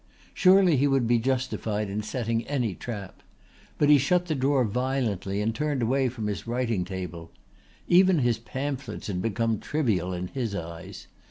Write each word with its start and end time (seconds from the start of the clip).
Surely 0.33 0.77
he 0.77 0.87
would 0.87 1.05
be 1.05 1.19
justified 1.19 1.87
in 1.87 2.01
setting 2.01 2.43
any 2.47 2.73
trap. 2.73 3.21
But 3.77 3.89
he 3.89 3.99
shut 3.99 4.25
the 4.25 4.33
drawer 4.33 4.65
violently 4.65 5.41
and 5.43 5.53
turned 5.53 5.83
away 5.83 6.09
from 6.09 6.25
his 6.25 6.47
writing 6.47 6.83
table. 6.85 7.29
Even 7.87 8.17
his 8.17 8.39
pamphlets 8.39 9.05
had 9.05 9.21
become 9.21 9.59
trivial 9.59 10.11
in 10.11 10.29
his 10.29 10.55
eyes. 10.55 11.05